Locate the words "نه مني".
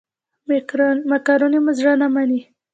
2.01-2.41